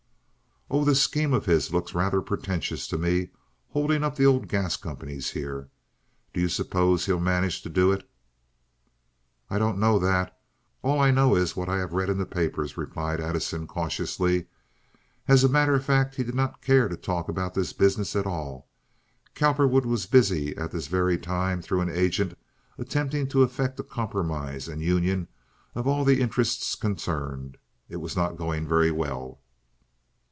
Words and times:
"Oh, 0.73 0.85
this 0.85 1.01
scheme 1.01 1.33
of 1.33 1.47
his 1.47 1.73
looks 1.73 1.93
rather 1.93 2.21
pretentious 2.21 2.87
to 2.87 2.97
me—holding 2.97 4.05
up 4.05 4.15
the 4.15 4.25
old 4.25 4.47
gas 4.47 4.77
companies 4.77 5.31
here. 5.31 5.67
Do 6.33 6.39
you 6.39 6.47
suppose 6.47 7.05
he'll 7.05 7.19
manage 7.19 7.61
to 7.63 7.69
do 7.69 7.91
it?" 7.91 8.09
"I 9.49 9.59
don't 9.59 9.79
know 9.79 9.99
that. 9.99 10.33
All 10.81 10.97
I 11.01 11.11
know 11.11 11.35
is 11.35 11.57
what 11.57 11.67
I 11.67 11.79
have 11.79 11.91
read 11.91 12.09
in 12.09 12.17
the 12.17 12.25
papers," 12.25 12.77
replied 12.77 13.19
Addison, 13.19 13.67
cautiously. 13.67 14.45
As 15.27 15.43
a 15.43 15.49
matter 15.49 15.75
of 15.75 15.83
fact, 15.83 16.15
he 16.15 16.23
did 16.23 16.35
not 16.35 16.61
care 16.61 16.87
to 16.87 16.95
talk 16.95 17.27
about 17.27 17.53
this 17.53 17.73
business 17.73 18.15
at 18.15 18.25
all. 18.25 18.69
Cowperwood 19.35 19.85
was 19.85 20.05
busy 20.05 20.55
at 20.55 20.71
this 20.71 20.87
very 20.87 21.17
time, 21.17 21.61
through 21.61 21.81
an 21.81 21.89
agent, 21.89 22.37
attempting 22.77 23.27
to 23.27 23.43
effect 23.43 23.77
a 23.81 23.83
compromise 23.83 24.69
and 24.69 24.81
union 24.81 25.27
of 25.75 25.85
all 25.85 26.07
interests 26.07 26.75
concerned. 26.75 27.57
It 27.89 27.97
was 27.97 28.15
not 28.15 28.37
going 28.37 28.65
very 28.65 28.89
well. 28.91 29.39